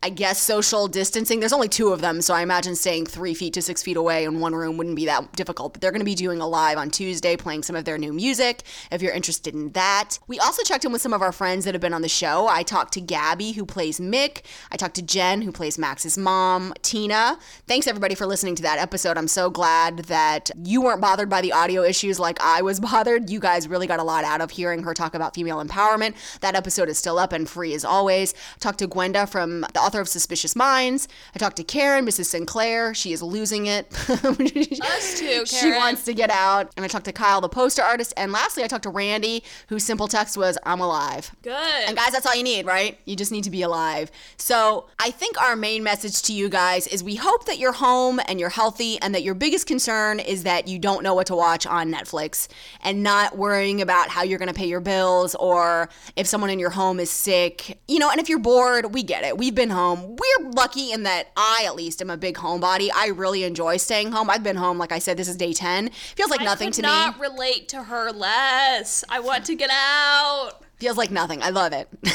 I 0.00 0.10
guess 0.10 0.40
social 0.40 0.86
distancing. 0.86 1.40
There's 1.40 1.52
only 1.52 1.68
two 1.68 1.88
of 1.88 2.00
them, 2.00 2.22
so 2.22 2.32
I 2.32 2.42
imagine 2.42 2.76
staying 2.76 3.06
three 3.06 3.34
feet 3.34 3.52
to 3.54 3.62
six 3.62 3.82
feet 3.82 3.96
away 3.96 4.24
in 4.24 4.38
one 4.38 4.54
room 4.54 4.76
wouldn't 4.76 4.94
be 4.94 5.06
that 5.06 5.32
difficult. 5.32 5.72
But 5.72 5.82
they're 5.82 5.90
going 5.90 6.00
to 6.00 6.04
be 6.04 6.14
doing 6.14 6.40
a 6.40 6.46
live 6.46 6.78
on 6.78 6.90
Tuesday, 6.90 7.36
playing 7.36 7.64
some 7.64 7.74
of 7.74 7.84
their 7.84 7.98
new 7.98 8.12
music. 8.12 8.62
If 8.92 9.02
you're 9.02 9.12
interested 9.12 9.54
in 9.54 9.72
that, 9.72 10.18
we 10.28 10.38
also 10.38 10.62
checked 10.62 10.84
in 10.84 10.92
with 10.92 11.02
some 11.02 11.12
of 11.12 11.20
our 11.20 11.32
friends 11.32 11.64
that 11.64 11.74
have 11.74 11.80
been 11.80 11.94
on 11.94 12.02
the 12.02 12.08
show. 12.08 12.46
I 12.46 12.62
talked 12.62 12.92
to 12.94 13.00
Gabby, 13.00 13.52
who 13.52 13.66
plays 13.66 13.98
Mick. 13.98 14.42
I 14.70 14.76
talked 14.76 14.94
to 14.96 15.02
Jen, 15.02 15.42
who 15.42 15.50
plays 15.50 15.78
Max's 15.78 16.16
mom. 16.16 16.74
Tina. 16.82 17.36
Thanks 17.66 17.88
everybody 17.88 18.14
for 18.14 18.26
listening 18.26 18.54
to 18.56 18.62
that 18.62 18.78
episode. 18.78 19.18
I'm 19.18 19.28
so 19.28 19.50
glad 19.50 19.98
that 20.04 20.50
you 20.62 20.80
weren't 20.80 21.00
bothered 21.00 21.28
by 21.28 21.40
the 21.40 21.52
audio 21.52 21.82
issues 21.82 22.20
like 22.20 22.40
I 22.40 22.62
was 22.62 22.78
bothered. 22.88 23.30
You 23.30 23.40
guys 23.40 23.66
really 23.66 23.88
got 23.88 23.98
a 23.98 24.04
lot 24.04 24.22
out 24.22 24.40
of 24.40 24.52
hearing 24.52 24.84
her 24.84 24.94
talk 24.94 25.16
about 25.16 25.34
female 25.34 25.62
empowerment. 25.62 26.14
That 26.40 26.54
episode 26.54 26.88
is 26.88 26.98
still 26.98 27.18
up 27.18 27.32
and 27.32 27.48
free 27.48 27.74
as 27.74 27.84
always. 27.84 28.32
Talked 28.60 28.78
to 28.78 28.86
Gwenda 28.86 29.26
from 29.26 29.62
the 29.72 29.80
author 29.88 30.02
of 30.02 30.08
Suspicious 30.08 30.54
Minds. 30.54 31.08
I 31.34 31.38
talked 31.38 31.56
to 31.56 31.64
Karen, 31.64 32.04
Mrs. 32.04 32.26
Sinclair. 32.26 32.92
She 32.92 33.14
is 33.14 33.22
losing 33.22 33.64
it. 33.64 33.90
Us 34.10 35.18
too, 35.18 35.26
Karen. 35.26 35.46
She 35.46 35.70
wants 35.70 36.04
to 36.04 36.12
get 36.12 36.28
out. 36.28 36.70
And 36.76 36.84
I 36.84 36.88
talked 36.88 37.06
to 37.06 37.12
Kyle, 37.12 37.40
the 37.40 37.48
poster 37.48 37.80
artist. 37.80 38.12
And 38.18 38.30
lastly, 38.30 38.64
I 38.64 38.66
talked 38.66 38.82
to 38.82 38.90
Randy, 38.90 39.42
whose 39.68 39.84
simple 39.84 40.06
text 40.06 40.36
was, 40.36 40.58
I'm 40.64 40.80
alive. 40.80 41.34
Good. 41.40 41.84
And 41.86 41.96
guys, 41.96 42.12
that's 42.12 42.26
all 42.26 42.34
you 42.34 42.42
need, 42.42 42.66
right? 42.66 42.98
You 43.06 43.16
just 43.16 43.32
need 43.32 43.44
to 43.44 43.50
be 43.50 43.62
alive. 43.62 44.10
So 44.36 44.88
I 44.98 45.10
think 45.10 45.40
our 45.40 45.56
main 45.56 45.82
message 45.82 46.20
to 46.24 46.34
you 46.34 46.50
guys 46.50 46.86
is 46.86 47.02
we 47.02 47.14
hope 47.14 47.46
that 47.46 47.58
you're 47.58 47.72
home 47.72 48.20
and 48.28 48.38
you're 48.38 48.50
healthy 48.50 49.00
and 49.00 49.14
that 49.14 49.22
your 49.22 49.34
biggest 49.34 49.66
concern 49.66 50.20
is 50.20 50.42
that 50.42 50.68
you 50.68 50.78
don't 50.78 51.02
know 51.02 51.14
what 51.14 51.28
to 51.28 51.34
watch 51.34 51.66
on 51.66 51.90
Netflix 51.90 52.46
and 52.82 53.02
not 53.02 53.38
worrying 53.38 53.80
about 53.80 54.10
how 54.10 54.22
you're 54.22 54.38
going 54.38 54.52
to 54.52 54.54
pay 54.54 54.68
your 54.68 54.80
bills 54.80 55.34
or 55.36 55.88
if 56.14 56.26
someone 56.26 56.50
in 56.50 56.58
your 56.58 56.68
home 56.68 57.00
is 57.00 57.08
sick. 57.10 57.78
You 57.88 57.98
know, 58.00 58.10
and 58.10 58.20
if 58.20 58.28
you're 58.28 58.38
bored, 58.38 58.92
we 58.92 59.02
get 59.02 59.24
it. 59.24 59.38
We've 59.38 59.54
been 59.54 59.70
home. 59.70 59.77
We're 59.78 60.50
lucky 60.50 60.92
in 60.92 61.04
that 61.04 61.28
I, 61.36 61.62
at 61.66 61.76
least, 61.76 62.00
am 62.02 62.10
a 62.10 62.16
big 62.16 62.36
homebody. 62.36 62.88
I 62.94 63.08
really 63.08 63.44
enjoy 63.44 63.76
staying 63.76 64.12
home. 64.12 64.28
I've 64.30 64.42
been 64.42 64.56
home, 64.56 64.78
like 64.78 64.92
I 64.92 64.98
said, 64.98 65.16
this 65.16 65.28
is 65.28 65.36
day 65.36 65.52
10. 65.52 65.90
Feels 66.16 66.30
like 66.30 66.40
nothing 66.40 66.70
to 66.72 66.82
me. 66.82 66.88
I 66.88 66.90
could 67.10 67.14
to 67.14 67.20
not 67.20 67.20
me. 67.20 67.28
relate 67.28 67.68
to 67.68 67.82
her 67.84 68.10
less. 68.10 69.04
I 69.08 69.20
want 69.20 69.44
to 69.46 69.54
get 69.54 69.70
out. 69.70 70.62
Feels 70.78 70.96
like 70.96 71.10
nothing. 71.10 71.42
I 71.42 71.50
love 71.50 71.72
it. 71.72 71.88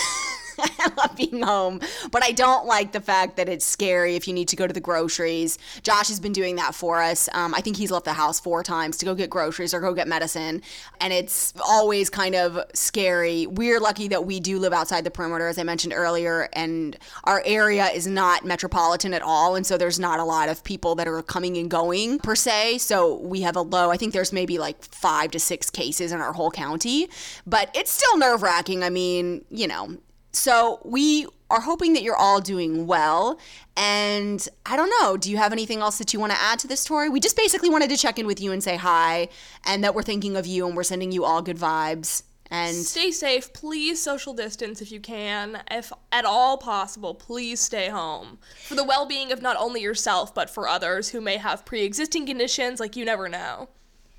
I 0.59 0.91
love 0.97 1.15
being 1.15 1.41
home, 1.41 1.79
but 2.11 2.23
I 2.23 2.31
don't 2.31 2.65
like 2.65 2.91
the 2.91 3.01
fact 3.01 3.37
that 3.37 3.49
it's 3.49 3.65
scary 3.65 4.15
if 4.15 4.27
you 4.27 4.33
need 4.33 4.47
to 4.49 4.55
go 4.55 4.67
to 4.67 4.73
the 4.73 4.81
groceries. 4.81 5.57
Josh 5.83 6.07
has 6.07 6.19
been 6.19 6.33
doing 6.33 6.55
that 6.57 6.75
for 6.75 7.01
us. 7.01 7.29
Um, 7.33 7.53
I 7.55 7.61
think 7.61 7.77
he's 7.77 7.91
left 7.91 8.05
the 8.05 8.13
house 8.13 8.39
four 8.39 8.63
times 8.63 8.97
to 8.97 9.05
go 9.05 9.15
get 9.15 9.29
groceries 9.29 9.73
or 9.73 9.79
go 9.79 9.93
get 9.93 10.07
medicine, 10.07 10.61
and 10.99 11.13
it's 11.13 11.53
always 11.65 12.09
kind 12.09 12.35
of 12.35 12.59
scary. 12.73 13.47
We're 13.47 13.79
lucky 13.79 14.07
that 14.09 14.25
we 14.25 14.39
do 14.39 14.59
live 14.59 14.73
outside 14.73 15.03
the 15.03 15.11
perimeter, 15.11 15.47
as 15.47 15.57
I 15.57 15.63
mentioned 15.63 15.93
earlier, 15.93 16.49
and 16.53 16.97
our 17.23 17.41
area 17.45 17.87
is 17.87 18.07
not 18.07 18.45
metropolitan 18.45 19.13
at 19.13 19.21
all, 19.21 19.55
and 19.55 19.65
so 19.65 19.77
there's 19.77 19.99
not 19.99 20.19
a 20.19 20.23
lot 20.23 20.49
of 20.49 20.63
people 20.63 20.95
that 20.95 21.07
are 21.07 21.21
coming 21.21 21.57
and 21.57 21.69
going 21.69 22.19
per 22.19 22.35
se. 22.35 22.79
So 22.79 23.17
we 23.19 23.41
have 23.41 23.55
a 23.55 23.61
low. 23.61 23.89
I 23.89 23.97
think 23.97 24.13
there's 24.13 24.33
maybe 24.33 24.57
like 24.57 24.83
five 24.83 25.31
to 25.31 25.39
six 25.39 25.69
cases 25.69 26.11
in 26.11 26.21
our 26.21 26.33
whole 26.33 26.51
county, 26.51 27.09
but 27.45 27.69
it's 27.75 27.91
still 27.91 28.17
nerve 28.17 28.41
wracking. 28.41 28.83
I 28.83 28.89
mean, 28.89 29.45
you 29.49 29.67
know. 29.67 29.97
So 30.33 30.81
we 30.83 31.27
are 31.49 31.61
hoping 31.61 31.93
that 31.93 32.01
you're 32.01 32.15
all 32.15 32.41
doing 32.41 32.87
well. 32.87 33.39
And 33.77 34.45
I 34.65 34.75
don't 34.75 34.91
know, 34.99 35.15
do 35.15 35.29
you 35.29 35.37
have 35.37 35.51
anything 35.51 35.79
else 35.79 35.99
that 35.99 36.11
you 36.11 36.19
want 36.19 36.31
to 36.31 36.41
add 36.41 36.59
to 36.59 36.67
this 36.67 36.81
story? 36.81 37.09
We 37.09 37.19
just 37.19 37.37
basically 37.37 37.69
wanted 37.69 37.89
to 37.91 37.97
check 37.97 38.17
in 38.17 38.25
with 38.25 38.41
you 38.41 38.51
and 38.51 38.63
say 38.63 38.75
hi 38.75 39.29
and 39.65 39.83
that 39.83 39.93
we're 39.93 40.03
thinking 40.03 40.35
of 40.35 40.47
you 40.47 40.67
and 40.67 40.75
we're 40.75 40.83
sending 40.83 41.11
you 41.11 41.23
all 41.23 41.41
good 41.41 41.57
vibes. 41.57 42.23
And 42.49 42.75
stay 42.75 43.11
safe. 43.11 43.51
Please 43.53 44.01
social 44.01 44.33
distance 44.33 44.81
if 44.81 44.91
you 44.91 44.99
can. 44.99 45.63
If 45.71 45.91
at 46.11 46.25
all 46.25 46.57
possible, 46.57 47.15
please 47.15 47.59
stay 47.59 47.89
home. 47.89 48.37
For 48.67 48.75
the 48.75 48.83
well 48.83 49.07
being 49.07 49.31
of 49.31 49.41
not 49.41 49.57
only 49.57 49.81
yourself, 49.81 50.35
but 50.35 50.51
for 50.51 50.67
others 50.67 51.09
who 51.09 51.19
may 51.21 51.37
have 51.37 51.65
pre 51.65 51.83
existing 51.83 52.27
conditions, 52.27 52.79
like 52.79 52.95
you 52.95 53.05
never 53.05 53.27
know. 53.27 53.69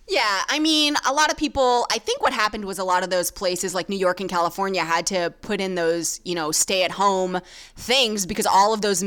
Yeah, 0.07 0.43
I 0.49 0.59
mean, 0.59 0.97
a 1.09 1.15
lot 1.15 1.31
of 1.31 1.39
people, 1.39 1.87
I 1.91 1.99
think 1.99 2.21
what 2.21 2.35
happened 2.35 2.67
was 2.67 2.79
a 2.79 2.85
lot 2.85 3.03
of 3.03 3.11
those 3.11 3.31
places 3.31 3.75
like 3.75 3.89
New 3.89 3.97
York 3.97 4.21
and 4.21 4.29
California 4.29 4.85
had 4.85 5.07
to 5.07 5.33
put 5.41 5.63
in 5.63 5.77
those, 5.77 6.21
you 6.25 6.35
know, 6.35 6.53
stay 6.53 6.83
at 6.83 6.91
home 6.91 7.41
things 7.75 8.27
because 8.27 8.45
all 8.45 8.75
of 8.75 8.83
those 8.83 9.03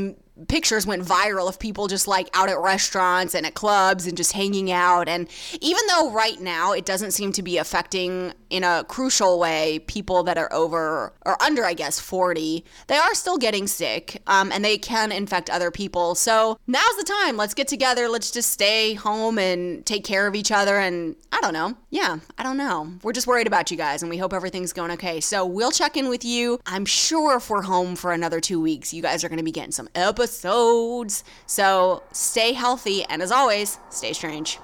pictures 0.46 0.86
went 0.86 1.02
viral 1.04 1.48
of 1.48 1.58
people 1.58 1.86
just 1.88 2.06
like 2.06 2.28
out 2.34 2.48
at 2.48 2.58
restaurants 2.58 3.34
and 3.34 3.46
at 3.46 3.54
clubs 3.54 4.06
and 4.06 4.16
just 4.16 4.32
hanging 4.32 4.70
out. 4.70 5.08
And 5.08 5.28
even 5.60 5.82
though 5.88 6.12
right 6.12 6.40
now 6.40 6.72
it 6.72 6.84
doesn't 6.84 7.12
seem 7.12 7.32
to 7.32 7.42
be 7.42 7.58
affecting 7.58 8.32
in 8.50 8.64
a 8.64 8.84
crucial 8.88 9.38
way 9.38 9.80
people 9.80 10.22
that 10.24 10.38
are 10.38 10.52
over 10.52 11.12
or 11.24 11.42
under, 11.42 11.64
I 11.64 11.74
guess, 11.74 12.00
40, 12.00 12.64
they 12.86 12.96
are 12.96 13.14
still 13.14 13.38
getting 13.38 13.66
sick 13.66 14.22
um, 14.26 14.50
and 14.52 14.64
they 14.64 14.78
can 14.78 15.12
infect 15.12 15.50
other 15.50 15.70
people. 15.70 16.14
So 16.14 16.58
now's 16.66 16.96
the 16.96 17.04
time. 17.04 17.36
Let's 17.36 17.54
get 17.54 17.68
together. 17.68 18.08
Let's 18.08 18.30
just 18.30 18.50
stay 18.50 18.94
home 18.94 19.38
and 19.38 19.84
take 19.84 20.04
care 20.04 20.26
of 20.26 20.34
each 20.34 20.50
other. 20.50 20.78
And 20.78 21.16
I 21.32 21.40
don't 21.40 21.52
know. 21.52 21.74
Yeah, 21.90 22.18
I 22.36 22.42
don't 22.42 22.56
know. 22.56 22.92
We're 23.02 23.12
just 23.12 23.26
worried 23.26 23.46
about 23.46 23.70
you 23.70 23.76
guys 23.76 24.02
and 24.02 24.10
we 24.10 24.16
hope 24.16 24.32
everything's 24.32 24.72
going 24.72 24.90
okay. 24.92 25.20
So 25.20 25.44
we'll 25.44 25.70
check 25.70 25.96
in 25.96 26.08
with 26.08 26.24
you. 26.24 26.60
I'm 26.66 26.84
sure 26.84 27.36
if 27.36 27.50
we're 27.50 27.62
home 27.62 27.96
for 27.96 28.12
another 28.12 28.40
two 28.40 28.60
weeks, 28.60 28.92
you 28.94 29.02
guys 29.02 29.24
are 29.24 29.28
going 29.28 29.38
to 29.38 29.44
be 29.44 29.52
getting 29.52 29.72
some 29.72 29.88
episodes. 29.94 31.24
So 31.46 32.02
stay 32.12 32.52
healthy 32.52 33.04
and 33.04 33.22
as 33.22 33.30
always, 33.30 33.78
stay 33.90 34.12
strange. 34.12 34.58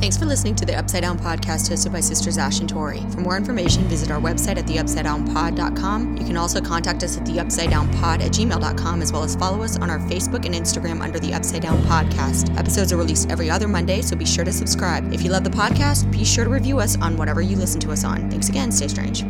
Thanks 0.00 0.16
for 0.16 0.26
listening 0.26 0.54
to 0.54 0.64
the 0.64 0.76
Upside 0.76 1.02
Down 1.02 1.18
podcast 1.18 1.68
hosted 1.68 1.90
by 1.90 1.98
Sisters 1.98 2.38
Ash 2.38 2.60
and 2.60 2.68
Tori. 2.68 3.00
For 3.10 3.20
more 3.20 3.36
information, 3.36 3.82
visit 3.88 4.12
our 4.12 4.20
website 4.20 4.56
at 4.56 4.64
theupsidedownpod.com. 4.64 6.16
You 6.16 6.24
can 6.24 6.36
also 6.36 6.60
contact 6.60 7.02
us 7.02 7.18
at 7.18 7.24
theupsidedownpod 7.24 8.22
at 8.22 8.30
gmail.com 8.30 9.02
as 9.02 9.12
well 9.12 9.24
as 9.24 9.34
follow 9.34 9.60
us 9.64 9.76
on 9.76 9.90
our 9.90 9.98
Facebook 9.98 10.46
and 10.46 10.54
Instagram 10.54 11.02
under 11.02 11.18
the 11.18 11.34
Upside 11.34 11.62
Down 11.62 11.82
Podcast. 11.82 12.56
Episodes 12.56 12.92
are 12.92 12.96
released 12.96 13.28
every 13.28 13.50
other 13.50 13.66
Monday, 13.66 14.00
so 14.00 14.14
be 14.14 14.24
sure 14.24 14.44
to 14.44 14.52
subscribe. 14.52 15.12
If 15.12 15.22
you 15.22 15.30
love 15.30 15.42
the 15.42 15.50
podcast, 15.50 16.10
be 16.12 16.24
sure 16.24 16.44
to 16.44 16.50
review 16.50 16.78
us 16.78 16.96
on 17.00 17.16
whatever 17.16 17.42
you 17.42 17.56
listen 17.56 17.80
to 17.80 17.90
us 17.90 18.04
on. 18.04 18.30
Thanks 18.30 18.48
again. 18.48 18.70
Stay 18.70 18.86
strange. 18.86 19.24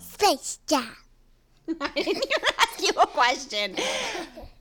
Space 0.00 0.58
Jam. 0.66 1.03
I 1.80 1.88
didn't 1.94 2.16
even 2.16 2.22
ask 2.58 2.82
you 2.82 2.90
a 3.00 3.06
question. 3.06 3.76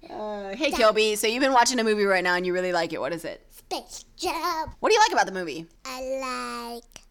Uh, 0.10 0.55
hey, 0.55 0.72
Kilby. 0.72 1.15
So 1.15 1.27
you've 1.27 1.41
been 1.41 1.53
watching 1.53 1.79
a 1.79 1.83
movie 1.83 2.05
right 2.05 2.24
now 2.24 2.36
and 2.36 2.45
you 2.45 2.53
really 2.53 2.72
like 2.72 2.93
it. 2.93 3.00
What 3.01 3.13
is 3.13 3.25
it? 3.25 3.45
Space 3.50 4.05
Jam. 4.17 4.69
What 4.79 4.89
do 4.89 4.93
you 4.95 5.00
like 5.01 5.12
about 5.12 5.25
the 5.25 5.31
movie? 5.31 5.65
I 5.86 6.74
like 6.74 7.01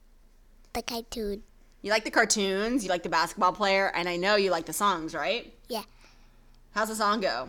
the 0.72 0.82
cartoon. 0.82 1.42
You 1.82 1.90
like 1.90 2.04
the 2.04 2.11
cartoons, 2.11 2.84
you 2.84 2.90
like 2.90 3.02
the 3.02 3.08
basketball 3.08 3.52
player, 3.52 3.90
and 3.94 4.08
I 4.08 4.16
know 4.16 4.37
you 4.37 4.50
like 4.52 4.66
the 4.66 4.72
songs, 4.72 5.14
right? 5.14 5.52
Yeah. 5.68 5.82
How's 6.75 6.88
the 6.88 6.94
song 6.94 7.20
go? 7.20 7.49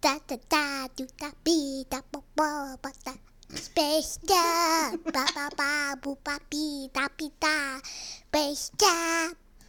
Da 0.00 0.18
da 0.26 0.36
da 0.48 0.88
do 0.96 1.06
da 1.18 1.30
be 1.44 1.84
da 1.90 2.00
ba 2.10 2.22
ba 2.34 2.78
ba 2.80 2.90
da. 3.04 3.12
Space 3.54 4.18
Jam. 4.26 4.98
ba 5.04 5.26
ba 5.34 5.50
ba 5.56 5.96
boo 6.00 6.16
ba 6.24 6.38
bee 6.50 6.88
da 6.92 7.08
be 7.16 7.30
da. 7.38 7.78
Space 7.84 8.70
Jam. 8.80 9.34